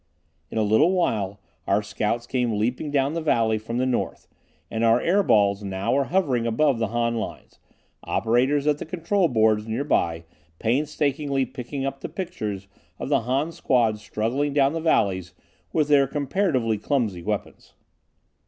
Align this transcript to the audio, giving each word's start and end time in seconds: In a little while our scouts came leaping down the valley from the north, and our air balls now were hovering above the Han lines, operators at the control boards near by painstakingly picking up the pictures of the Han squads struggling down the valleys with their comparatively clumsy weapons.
In 0.49 0.57
a 0.57 0.63
little 0.63 0.91
while 0.93 1.39
our 1.67 1.83
scouts 1.83 2.25
came 2.25 2.57
leaping 2.57 2.89
down 2.89 3.13
the 3.13 3.21
valley 3.21 3.59
from 3.59 3.77
the 3.77 3.85
north, 3.85 4.27
and 4.71 4.83
our 4.83 4.99
air 4.99 5.21
balls 5.21 5.63
now 5.63 5.93
were 5.93 6.05
hovering 6.05 6.47
above 6.47 6.79
the 6.79 6.87
Han 6.87 7.17
lines, 7.17 7.59
operators 8.05 8.65
at 8.65 8.79
the 8.79 8.85
control 8.87 9.27
boards 9.27 9.67
near 9.67 9.83
by 9.83 10.23
painstakingly 10.57 11.45
picking 11.45 11.85
up 11.85 11.99
the 11.99 12.09
pictures 12.09 12.67
of 12.97 13.09
the 13.09 13.19
Han 13.29 13.51
squads 13.51 14.01
struggling 14.01 14.53
down 14.53 14.73
the 14.73 14.81
valleys 14.81 15.35
with 15.71 15.87
their 15.87 16.07
comparatively 16.07 16.79
clumsy 16.79 17.21
weapons. 17.21 17.73